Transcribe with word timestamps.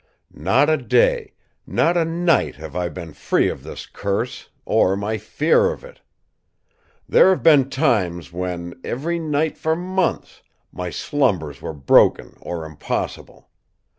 Not 0.33 0.67
a 0.67 0.77
day, 0.77 1.33
not 1.67 1.95
a 1.95 2.03
night, 2.03 2.55
have 2.55 2.75
I 2.75 2.89
been 2.89 3.13
free 3.13 3.49
of 3.49 3.61
this 3.61 3.85
curse, 3.85 4.49
or 4.65 4.97
my 4.97 5.19
fear 5.19 5.69
of 5.71 5.83
it. 5.83 6.01
There 7.07 7.29
have 7.29 7.43
been 7.43 7.69
times 7.69 8.33
when, 8.33 8.81
every 8.83 9.19
night 9.19 9.59
for 9.59 9.75
months, 9.75 10.41
my 10.71 10.89
slumbers 10.89 11.61
were 11.61 11.73
broken 11.75 12.35
or 12.41 12.65
impossible! 12.65 13.51